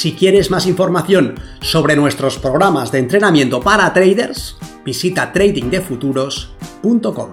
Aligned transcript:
Si 0.00 0.14
quieres 0.14 0.50
más 0.50 0.66
información 0.66 1.34
sobre 1.60 1.94
nuestros 1.94 2.38
programas 2.38 2.90
de 2.90 3.00
entrenamiento 3.00 3.60
para 3.60 3.92
traders, 3.92 4.56
visita 4.82 5.30
tradingdefuturos.com. 5.30 7.30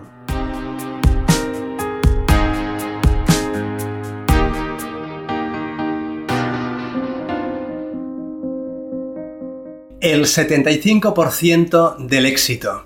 El 10.02 10.26
75% 10.26 12.06
del 12.06 12.26
éxito. 12.26 12.86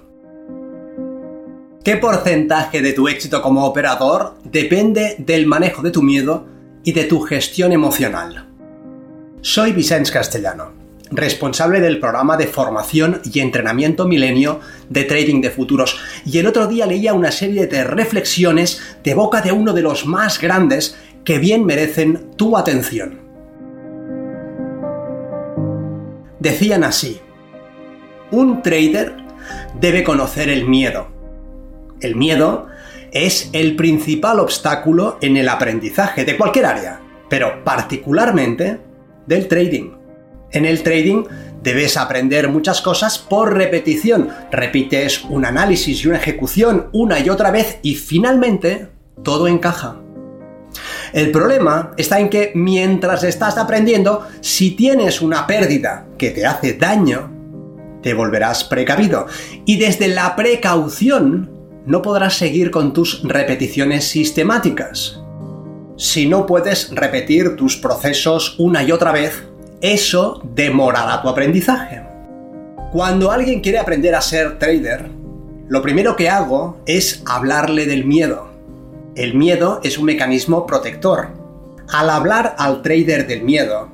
¿Qué 1.83 1.97
porcentaje 1.97 2.83
de 2.83 2.93
tu 2.93 3.07
éxito 3.07 3.41
como 3.41 3.65
operador 3.65 4.35
depende 4.43 5.15
del 5.17 5.47
manejo 5.47 5.81
de 5.81 5.89
tu 5.89 6.03
miedo 6.03 6.45
y 6.83 6.91
de 6.91 7.05
tu 7.05 7.21
gestión 7.21 7.71
emocional? 7.71 8.50
Soy 9.43 9.73
Vicente 9.73 10.11
Castellano, 10.11 10.71
responsable 11.09 11.81
del 11.81 11.99
programa 11.99 12.37
de 12.37 12.45
formación 12.45 13.21
y 13.23 13.39
entrenamiento 13.39 14.07
milenio 14.07 14.59
de 14.87 15.03
trading 15.03 15.41
de 15.41 15.49
futuros, 15.49 15.97
y 16.25 16.37
el 16.37 16.45
otro 16.45 16.67
día 16.67 16.85
leía 16.85 17.15
una 17.15 17.31
serie 17.31 17.65
de 17.65 17.83
reflexiones 17.83 18.79
de 19.03 19.15
boca 19.15 19.41
de 19.41 19.51
uno 19.51 19.73
de 19.73 19.81
los 19.81 20.05
más 20.05 20.39
grandes 20.39 20.95
que 21.23 21.39
bien 21.39 21.65
merecen 21.65 22.29
tu 22.37 22.55
atención. 22.55 23.19
Decían 26.39 26.83
así, 26.83 27.19
un 28.29 28.61
trader 28.61 29.15
debe 29.79 30.03
conocer 30.03 30.49
el 30.49 30.67
miedo. 30.67 31.07
El 31.99 32.15
miedo 32.15 32.67
es 33.11 33.49
el 33.53 33.75
principal 33.75 34.39
obstáculo 34.39 35.17
en 35.19 35.35
el 35.35 35.49
aprendizaje 35.49 36.25
de 36.25 36.37
cualquier 36.37 36.67
área, 36.67 36.99
pero 37.27 37.63
particularmente 37.63 38.90
del 39.27 39.47
trading. 39.47 39.91
En 40.51 40.65
el 40.65 40.83
trading 40.83 41.23
debes 41.63 41.97
aprender 41.97 42.49
muchas 42.49 42.81
cosas 42.81 43.17
por 43.17 43.55
repetición. 43.55 44.29
Repites 44.51 45.23
un 45.25 45.45
análisis 45.45 46.03
y 46.03 46.07
una 46.07 46.17
ejecución 46.17 46.87
una 46.91 47.19
y 47.19 47.29
otra 47.29 47.51
vez 47.51 47.79
y 47.81 47.95
finalmente 47.95 48.87
todo 49.23 49.47
encaja. 49.47 49.97
El 51.13 51.31
problema 51.31 51.91
está 51.97 52.19
en 52.19 52.29
que 52.29 52.51
mientras 52.55 53.23
estás 53.23 53.57
aprendiendo, 53.57 54.27
si 54.39 54.71
tienes 54.71 55.21
una 55.21 55.45
pérdida 55.45 56.07
que 56.17 56.31
te 56.31 56.45
hace 56.45 56.73
daño, 56.73 57.31
te 58.01 58.13
volverás 58.13 58.63
precavido. 58.63 59.27
Y 59.65 59.77
desde 59.77 60.07
la 60.07 60.35
precaución 60.35 61.51
no 61.85 62.01
podrás 62.01 62.35
seguir 62.35 62.71
con 62.71 62.93
tus 62.93 63.23
repeticiones 63.23 64.05
sistemáticas. 64.05 65.20
Si 66.01 66.25
no 66.25 66.47
puedes 66.47 66.89
repetir 66.89 67.55
tus 67.55 67.77
procesos 67.77 68.55
una 68.57 68.81
y 68.81 68.91
otra 68.91 69.11
vez, 69.11 69.43
eso 69.81 70.41
demorará 70.55 71.21
tu 71.21 71.29
aprendizaje. 71.29 72.01
Cuando 72.91 73.29
alguien 73.29 73.61
quiere 73.61 73.77
aprender 73.77 74.15
a 74.15 74.21
ser 74.21 74.57
trader, 74.57 75.11
lo 75.67 75.83
primero 75.83 76.15
que 76.15 76.27
hago 76.27 76.79
es 76.87 77.21
hablarle 77.27 77.85
del 77.85 78.03
miedo. 78.03 78.49
El 79.13 79.35
miedo 79.35 79.79
es 79.83 79.99
un 79.99 80.05
mecanismo 80.05 80.65
protector. 80.65 81.27
Al 81.87 82.09
hablar 82.09 82.55
al 82.57 82.81
trader 82.81 83.27
del 83.27 83.43
miedo, 83.43 83.89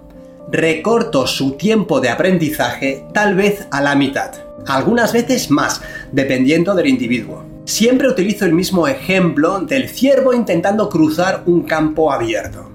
recorto 0.50 1.28
su 1.28 1.58
tiempo 1.58 2.00
de 2.00 2.08
aprendizaje 2.08 3.04
tal 3.14 3.36
vez 3.36 3.68
a 3.70 3.82
la 3.82 3.96
mitad, 3.96 4.32
algunas 4.66 5.12
veces 5.12 5.52
más, 5.52 5.82
dependiendo 6.14 6.74
del 6.74 6.88
individuo. 6.88 7.57
Siempre 7.68 8.08
utilizo 8.08 8.46
el 8.46 8.54
mismo 8.54 8.88
ejemplo 8.88 9.60
del 9.60 9.90
ciervo 9.90 10.34
intentando 10.34 10.88
cruzar 10.88 11.44
un 11.48 11.64
campo 11.64 12.14
abierto. 12.14 12.72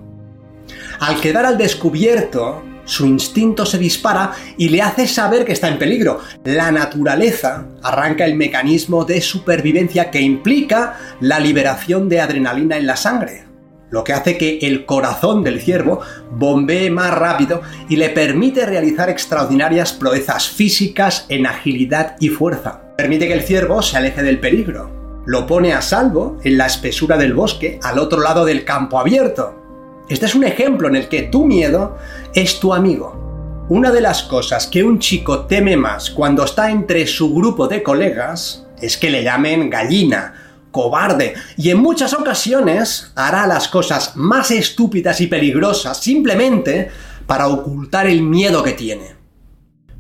Al 1.00 1.19
quedar 1.19 1.47
al 1.47 1.56
descubierto, 1.56 2.62
su 2.84 3.06
instinto 3.06 3.64
se 3.64 3.78
dispara 3.78 4.32
y 4.58 4.69
le 4.69 4.82
hace 4.82 5.06
saber 5.06 5.47
que 5.47 5.53
está 5.53 5.69
en 5.69 5.78
peligro. 5.78 6.20
La 6.44 6.70
naturaleza 6.70 7.69
arranca 7.82 8.26
el 8.26 8.34
mecanismo 8.34 9.06
de 9.06 9.22
supervivencia 9.22 10.10
que 10.10 10.20
implica 10.20 10.98
la 11.20 11.41
liberación 11.41 12.10
de 12.10 12.20
adrenalina 12.20 12.76
en 12.76 12.86
la 12.86 12.97
sangre, 12.97 13.47
lo 13.88 14.04
que 14.04 14.12
hace 14.12 14.36
que 14.36 14.59
el 14.59 14.84
corazón 14.84 15.42
del 15.42 15.62
ciervo 15.62 16.03
bombee 16.32 16.91
más 16.91 17.14
rápido 17.14 17.62
y 17.88 17.97
le 17.97 18.10
permite 18.10 18.66
realizar 18.66 19.09
extraordinarias 19.09 19.94
proezas 19.94 20.50
físicas 20.50 21.24
en 21.30 21.47
agilidad 21.47 22.16
y 22.20 22.28
fuerza 22.28 22.81
permite 23.03 23.27
que 23.27 23.35
el 23.35 23.43
ciervo 23.43 23.83
se 23.83 23.97
aleje 23.97 24.23
del 24.23 24.39
peligro. 24.39 25.23
Lo 25.27 25.45
pone 25.45 25.73
a 25.73 25.83
salvo 25.83 26.39
en 26.45 26.57
la 26.57 26.67
espesura 26.67 27.17
del 27.17 27.35
bosque, 27.35 27.81
al 27.83 27.99
otro 27.99 28.21
lado 28.21 28.45
del 28.45 28.65
campo 28.65 28.97
abierto. 29.01 30.05
Este 30.09 30.27
es 30.27 30.37
un 30.37 30.45
ejemplo 30.45 30.87
en 30.87 30.95
el 30.95 31.09
que 31.09 31.23
tu 31.23 31.45
miedo 31.45 31.97
es 32.33 32.61
tu 32.61 32.73
amigo. 32.73 33.67
Una 33.69 33.91
de 33.91 34.03
las 34.03 34.23
cosas 34.23 34.69
que 34.69 34.85
un 34.85 35.01
chico 35.01 35.47
teme 35.47 35.77
más 35.77 36.11
cuando 36.11 36.45
está 36.45 36.71
entre 36.71 37.09
su 37.09 37.35
grupo 37.35 37.67
de 37.67 37.83
colegas 37.83 38.69
es 38.81 38.97
que 38.97 39.11
le 39.11 39.25
llamen 39.25 39.69
gallina, 39.69 40.34
cobarde, 40.71 41.34
y 41.57 41.71
en 41.71 41.79
muchas 41.79 42.15
ocasiones 42.15 43.11
hará 43.17 43.49
las 43.49 43.67
cosas 43.67 44.13
más 44.15 44.53
estúpidas 44.53 45.21
y 45.21 45.27
peligrosas 45.27 45.99
simplemente 45.99 46.89
para 47.27 47.49
ocultar 47.49 48.07
el 48.07 48.23
miedo 48.23 48.63
que 48.63 48.75
tiene. 48.75 49.17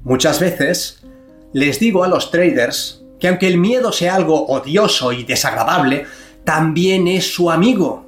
Muchas 0.04 0.38
veces 0.38 1.02
les 1.52 1.78
digo 1.78 2.04
a 2.04 2.08
los 2.08 2.30
traders 2.30 3.02
que 3.18 3.28
aunque 3.28 3.46
el 3.46 3.58
miedo 3.58 3.92
sea 3.92 4.16
algo 4.16 4.46
odioso 4.46 5.12
y 5.12 5.22
desagradable, 5.22 6.06
también 6.44 7.06
es 7.06 7.32
su 7.32 7.50
amigo. 7.50 8.06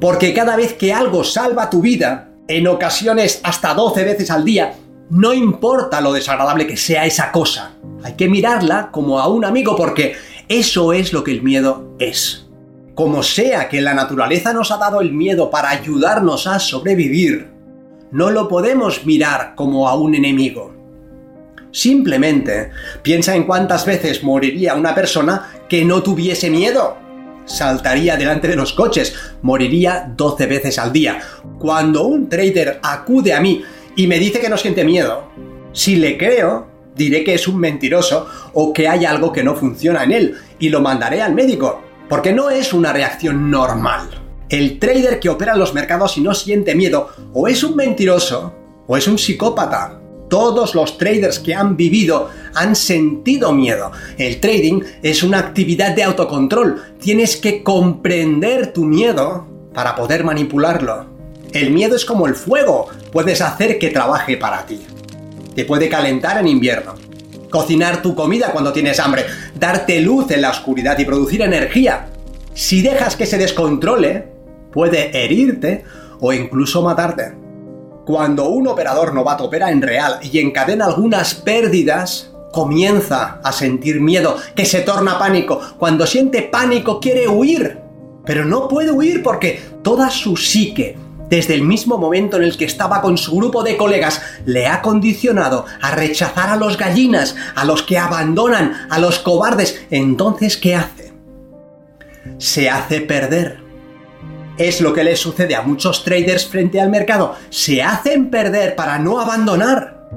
Porque 0.00 0.34
cada 0.34 0.54
vez 0.54 0.74
que 0.74 0.92
algo 0.92 1.24
salva 1.24 1.70
tu 1.70 1.80
vida, 1.80 2.28
en 2.46 2.66
ocasiones 2.66 3.40
hasta 3.42 3.74
12 3.74 4.04
veces 4.04 4.30
al 4.30 4.44
día, 4.44 4.74
no 5.10 5.32
importa 5.32 6.00
lo 6.00 6.12
desagradable 6.12 6.66
que 6.66 6.76
sea 6.76 7.06
esa 7.06 7.32
cosa, 7.32 7.72
hay 8.02 8.12
que 8.14 8.28
mirarla 8.28 8.90
como 8.92 9.18
a 9.18 9.28
un 9.28 9.44
amigo 9.44 9.74
porque 9.76 10.14
eso 10.48 10.92
es 10.92 11.12
lo 11.12 11.24
que 11.24 11.32
el 11.32 11.42
miedo 11.42 11.94
es. 11.98 12.46
Como 12.94 13.22
sea 13.22 13.68
que 13.68 13.80
la 13.80 13.94
naturaleza 13.94 14.52
nos 14.52 14.70
ha 14.70 14.76
dado 14.76 15.00
el 15.00 15.12
miedo 15.12 15.50
para 15.50 15.70
ayudarnos 15.70 16.46
a 16.46 16.58
sobrevivir, 16.58 17.50
no 18.10 18.30
lo 18.30 18.48
podemos 18.48 19.06
mirar 19.06 19.54
como 19.54 19.88
a 19.88 19.94
un 19.94 20.14
enemigo. 20.14 20.77
Simplemente 21.78 22.72
piensa 23.02 23.36
en 23.36 23.44
cuántas 23.44 23.86
veces 23.86 24.24
moriría 24.24 24.74
una 24.74 24.96
persona 24.96 25.62
que 25.68 25.84
no 25.84 26.02
tuviese 26.02 26.50
miedo. 26.50 26.96
Saltaría 27.44 28.16
delante 28.16 28.48
de 28.48 28.56
los 28.56 28.72
coches, 28.72 29.14
moriría 29.42 30.12
12 30.16 30.46
veces 30.46 30.76
al 30.80 30.92
día. 30.92 31.20
Cuando 31.60 32.02
un 32.02 32.28
trader 32.28 32.80
acude 32.82 33.32
a 33.32 33.40
mí 33.40 33.62
y 33.94 34.08
me 34.08 34.18
dice 34.18 34.40
que 34.40 34.48
no 34.48 34.56
siente 34.56 34.82
miedo, 34.82 35.30
si 35.72 35.94
le 35.94 36.18
creo, 36.18 36.66
diré 36.96 37.22
que 37.22 37.34
es 37.34 37.46
un 37.46 37.60
mentiroso 37.60 38.26
o 38.54 38.72
que 38.72 38.88
hay 38.88 39.04
algo 39.04 39.32
que 39.32 39.44
no 39.44 39.54
funciona 39.54 40.02
en 40.02 40.10
él 40.10 40.36
y 40.58 40.70
lo 40.70 40.80
mandaré 40.80 41.22
al 41.22 41.32
médico, 41.32 41.80
porque 42.08 42.32
no 42.32 42.50
es 42.50 42.72
una 42.72 42.92
reacción 42.92 43.52
normal. 43.52 44.08
El 44.48 44.80
trader 44.80 45.20
que 45.20 45.28
opera 45.28 45.52
en 45.52 45.60
los 45.60 45.74
mercados 45.74 46.18
y 46.18 46.22
no 46.22 46.34
siente 46.34 46.74
miedo 46.74 47.10
o 47.32 47.46
es 47.46 47.62
un 47.62 47.76
mentiroso 47.76 48.52
o 48.88 48.96
es 48.96 49.06
un 49.06 49.16
psicópata. 49.16 49.97
Todos 50.28 50.74
los 50.74 50.98
traders 50.98 51.38
que 51.38 51.54
han 51.54 51.76
vivido 51.76 52.28
han 52.54 52.76
sentido 52.76 53.52
miedo. 53.52 53.92
El 54.18 54.40
trading 54.40 54.82
es 55.02 55.22
una 55.22 55.38
actividad 55.38 55.94
de 55.94 56.02
autocontrol. 56.02 56.82
Tienes 57.00 57.36
que 57.36 57.62
comprender 57.62 58.72
tu 58.72 58.84
miedo 58.84 59.46
para 59.72 59.96
poder 59.96 60.24
manipularlo. 60.24 61.06
El 61.52 61.70
miedo 61.70 61.96
es 61.96 62.04
como 62.04 62.26
el 62.26 62.34
fuego. 62.34 62.88
Puedes 63.10 63.40
hacer 63.40 63.78
que 63.78 63.90
trabaje 63.90 64.36
para 64.36 64.66
ti. 64.66 64.80
Te 65.54 65.64
puede 65.64 65.88
calentar 65.88 66.38
en 66.38 66.48
invierno. 66.48 66.94
Cocinar 67.50 68.02
tu 68.02 68.14
comida 68.14 68.52
cuando 68.52 68.72
tienes 68.72 69.00
hambre. 69.00 69.24
Darte 69.58 70.00
luz 70.00 70.30
en 70.30 70.42
la 70.42 70.50
oscuridad 70.50 70.98
y 70.98 71.06
producir 71.06 71.40
energía. 71.40 72.08
Si 72.52 72.82
dejas 72.82 73.16
que 73.16 73.24
se 73.24 73.38
descontrole, 73.38 74.26
puede 74.72 75.24
herirte 75.24 75.84
o 76.20 76.32
incluso 76.32 76.82
matarte. 76.82 77.47
Cuando 78.08 78.48
un 78.48 78.66
operador 78.66 79.12
novato 79.12 79.44
opera 79.44 79.70
en 79.70 79.82
real 79.82 80.18
y 80.22 80.38
encadena 80.38 80.86
algunas 80.86 81.34
pérdidas, 81.34 82.30
comienza 82.50 83.38
a 83.44 83.52
sentir 83.52 84.00
miedo, 84.00 84.38
que 84.54 84.64
se 84.64 84.80
torna 84.80 85.18
pánico. 85.18 85.60
Cuando 85.76 86.06
siente 86.06 86.40
pánico 86.40 87.00
quiere 87.00 87.28
huir, 87.28 87.82
pero 88.24 88.46
no 88.46 88.66
puede 88.66 88.92
huir 88.92 89.22
porque 89.22 89.60
toda 89.82 90.08
su 90.08 90.38
psique 90.38 90.96
desde 91.28 91.52
el 91.52 91.60
mismo 91.60 91.98
momento 91.98 92.38
en 92.38 92.44
el 92.44 92.56
que 92.56 92.64
estaba 92.64 93.02
con 93.02 93.18
su 93.18 93.36
grupo 93.36 93.62
de 93.62 93.76
colegas, 93.76 94.22
le 94.46 94.66
ha 94.66 94.80
condicionado 94.80 95.66
a 95.82 95.90
rechazar 95.90 96.48
a 96.48 96.56
los 96.56 96.78
gallinas, 96.78 97.36
a 97.56 97.66
los 97.66 97.82
que 97.82 97.98
abandonan, 97.98 98.86
a 98.88 98.98
los 99.00 99.18
cobardes. 99.18 99.84
Entonces, 99.90 100.56
¿qué 100.56 100.76
hace? 100.76 101.12
Se 102.38 102.70
hace 102.70 103.02
perder. 103.02 103.67
Es 104.58 104.80
lo 104.80 104.92
que 104.92 105.04
le 105.04 105.16
sucede 105.16 105.54
a 105.54 105.62
muchos 105.62 106.04
traders 106.04 106.46
frente 106.46 106.80
al 106.80 106.90
mercado. 106.90 107.36
Se 107.48 107.82
hacen 107.82 108.30
perder 108.30 108.74
para 108.74 108.98
no 108.98 109.20
abandonar. 109.20 110.08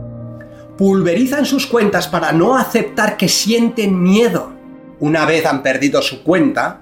Pulverizan 0.78 1.46
sus 1.46 1.68
cuentas 1.68 2.08
para 2.08 2.32
no 2.32 2.58
aceptar 2.58 3.18
que 3.18 3.30
sienten 3.30 4.02
miedo. 4.02 4.52
Una 5.00 5.26
vez 5.26 5.46
han 5.46 5.62
perdido 5.62 6.02
su 6.02 6.24
cuenta, 6.24 6.82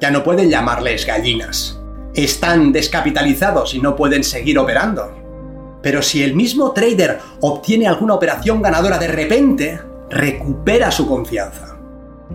ya 0.00 0.10
no 0.10 0.22
pueden 0.22 0.50
llamarles 0.50 1.06
gallinas 1.06 1.78
están 2.24 2.72
descapitalizados 2.72 3.74
y 3.74 3.80
no 3.80 3.94
pueden 3.96 4.24
seguir 4.24 4.58
operando. 4.58 5.78
Pero 5.82 6.02
si 6.02 6.22
el 6.22 6.34
mismo 6.34 6.72
trader 6.72 7.20
obtiene 7.40 7.86
alguna 7.86 8.14
operación 8.14 8.60
ganadora 8.60 8.98
de 8.98 9.08
repente, 9.08 9.80
recupera 10.10 10.90
su 10.90 11.06
confianza. 11.06 11.76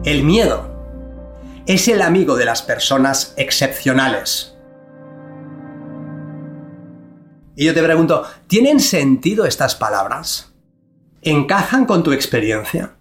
El 0.04 0.24
miedo 0.24 0.70
es 1.66 1.88
el 1.88 2.02
amigo 2.02 2.36
de 2.36 2.46
las 2.46 2.62
personas 2.62 3.34
excepcionales. 3.36 4.53
Y 7.56 7.66
yo 7.66 7.74
te 7.74 7.84
pregunto, 7.84 8.24
¿tienen 8.48 8.80
sentido 8.80 9.46
estas 9.46 9.76
palabras? 9.76 10.52
¿Encajan 11.22 11.86
con 11.86 12.04
tu 12.04 12.12
experiencia? 12.12 12.96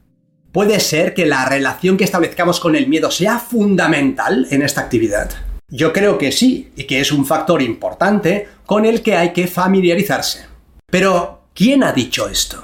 ¿Puede 0.53 0.79
ser 0.81 1.15
que 1.15 1.25
la 1.25 1.47
relación 1.47 1.97
que 1.97 2.05
establezcamos 2.05 2.61
con 2.61 2.77
el 2.77 2.87
miedo 2.87 3.11
sea 3.11 3.39
fundamental 3.39 4.47
en 4.51 4.61
esta 4.61 4.83
actividad? 4.83 5.31
Yo 5.69 5.95
creo 5.95 6.19
que 6.19 6.33
sí, 6.33 6.71
y 6.77 6.85
que 6.85 7.01
es 7.01 7.13
un 7.13 7.25
factor 7.25 7.63
importante 7.63 8.49
con 8.67 8.85
el 8.85 9.03
que 9.03 9.17
hay 9.17 9.33
que 9.33 9.47
familiarizarse. 9.47 10.45
Pero, 10.91 11.45
¿quién 11.55 11.83
ha 11.83 11.93
dicho 11.93 12.29
esto? 12.29 12.63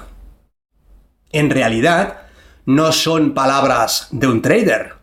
En 1.31 1.49
realidad, 1.49 2.27
no 2.67 2.91
son 2.91 3.33
palabras 3.33 4.09
de 4.11 4.27
un 4.27 4.43
trader, 4.43 4.93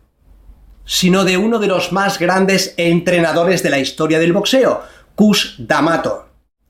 sino 0.85 1.25
de 1.25 1.37
uno 1.37 1.59
de 1.59 1.67
los 1.67 1.91
más 1.91 2.21
grandes 2.21 2.75
entrenadores 2.77 3.65
de 3.65 3.71
la 3.71 3.81
historia 3.81 4.21
del 4.21 4.33
boxeo, 4.33 4.85
Cus 5.17 5.57
D'Amato 5.59 6.26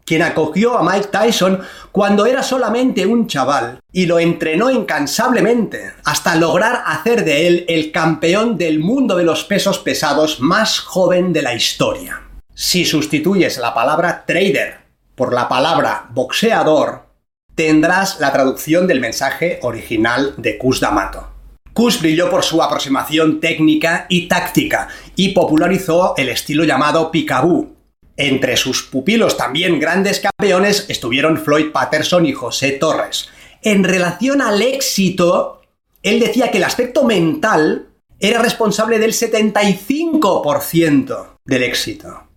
quien 0.07 0.23
acogió 0.23 0.79
a 0.79 0.83
Mike 0.83 1.09
Tyson 1.09 1.61
cuando 1.93 2.25
era 2.25 2.43
solamente 2.43 3.05
un 3.05 3.27
chaval 3.27 3.81
y 3.93 4.07
lo 4.07 4.21
entrenó 4.21 4.71
incansablemente 4.71 5.93
hasta 6.05 6.37
lograr 6.37 6.85
hacer 6.87 7.25
de 7.25 7.49
él 7.49 7.65
el 7.69 7.91
campeón 7.91 8.57
del 8.57 8.79
mundo 8.79 9.17
de 9.17 9.25
los 9.25 9.45
pesos 9.45 9.81
pesados 9.81 10.41
más 10.41 10.79
joven 10.79 11.33
de 11.33 11.43
la 11.43 11.55
historia. 11.55 12.23
Si 12.55 12.85
sustituyes 12.85 13.59
la 13.59 13.75
palabra 13.75 14.25
trader 14.25 14.79
por 15.17 15.35
la 15.35 15.49
palabra 15.49 16.07
boxeador, 16.11 17.07
tendrás 17.55 18.21
la 18.21 18.33
traducción 18.33 18.87
del 18.87 19.01
mensaje 19.01 19.59
original 19.63 20.35
de 20.37 20.57
Cus 20.57 20.79
D'Amato. 20.79 21.33
Cus 21.73 22.01
brilló 22.01 22.31
por 22.31 22.45
su 22.45 22.63
aproximación 22.63 23.41
técnica 23.41 24.07
y 24.09 24.29
táctica 24.29 24.89
y 25.17 25.31
popularizó 25.31 26.15
el 26.17 26.29
estilo 26.29 26.65
llamado 26.65 27.11
picaboo, 27.11 27.76
entre 28.17 28.57
sus 28.57 28.83
pupilos 28.83 29.37
también 29.37 29.79
grandes 29.79 30.21
campeones 30.21 30.87
estuvieron 30.89 31.39
Floyd 31.39 31.71
Patterson 31.73 32.27
y 32.27 32.33
José 32.33 32.73
Torres. 32.73 33.29
En 33.63 33.85
relación 33.85 34.41
al 34.41 34.63
éxito, 34.63 35.63
él 36.03 36.21
decía 36.21 36.51
que 36.51 36.59
el 36.59 36.65
aspecto 36.65 37.05
mental 37.05 37.89
era 38.19 38.41
responsable 38.41 38.99
del 38.99 39.13
75% 39.13 41.39
del 41.45 41.63
éxito. 41.63 42.29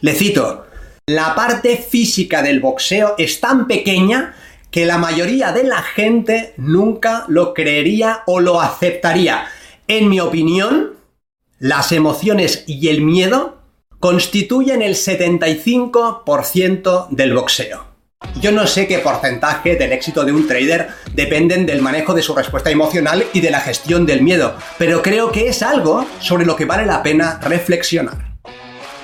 Le 0.00 0.14
cito, 0.14 0.66
la 1.06 1.34
parte 1.34 1.76
física 1.76 2.42
del 2.42 2.60
boxeo 2.60 3.14
es 3.18 3.40
tan 3.40 3.66
pequeña 3.66 4.34
que 4.70 4.84
la 4.84 4.98
mayoría 4.98 5.52
de 5.52 5.64
la 5.64 5.82
gente 5.82 6.52
nunca 6.56 7.24
lo 7.28 7.54
creería 7.54 8.22
o 8.26 8.40
lo 8.40 8.60
aceptaría. 8.60 9.46
En 9.86 10.08
mi 10.08 10.20
opinión, 10.20 10.94
las 11.58 11.92
emociones 11.92 12.64
y 12.66 12.88
el 12.88 13.00
miedo 13.00 13.57
constituyen 14.00 14.82
el 14.82 14.94
75% 14.94 17.08
del 17.10 17.34
boxeo. 17.34 17.86
Yo 18.40 18.50
no 18.52 18.66
sé 18.66 18.88
qué 18.88 18.98
porcentaje 18.98 19.76
del 19.76 19.92
éxito 19.92 20.24
de 20.24 20.32
un 20.32 20.48
trader 20.48 20.88
dependen 21.14 21.66
del 21.66 21.82
manejo 21.82 22.14
de 22.14 22.22
su 22.22 22.34
respuesta 22.34 22.70
emocional 22.70 23.24
y 23.32 23.40
de 23.40 23.50
la 23.50 23.60
gestión 23.60 24.06
del 24.06 24.22
miedo, 24.22 24.56
pero 24.76 25.02
creo 25.02 25.30
que 25.30 25.46
es 25.48 25.62
algo 25.62 26.04
sobre 26.20 26.44
lo 26.44 26.56
que 26.56 26.64
vale 26.64 26.86
la 26.86 27.02
pena 27.02 27.38
reflexionar. 27.42 28.38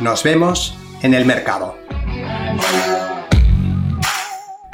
Nos 0.01 0.25
vemos 0.25 0.77
en 1.03 1.15
el 1.15 1.25
mercado. 1.25 1.77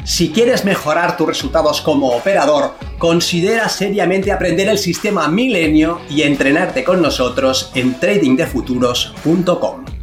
Si 0.05 0.31
quieres 0.31 0.64
mejorar 0.64 1.17
tus 1.17 1.28
resultados 1.28 1.81
como 1.82 2.08
operador, 2.08 2.75
considera 2.99 3.69
seriamente 3.69 4.32
aprender 4.32 4.69
el 4.69 4.78
sistema 4.78 5.28
Milenio 5.28 6.00
y 6.08 6.22
entrenarte 6.22 6.82
con 6.82 7.02
nosotros 7.02 7.70
en 7.75 8.00
tradingdefuturos.com. 8.00 10.00